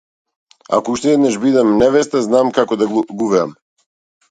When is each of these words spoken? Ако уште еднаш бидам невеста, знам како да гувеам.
Ако 0.75 0.87
уште 0.93 1.07
еднаш 1.17 1.35
бидам 1.43 1.69
невеста, 1.83 2.23
знам 2.29 2.51
како 2.59 2.81
да 2.83 2.91
гувеам. 3.23 3.57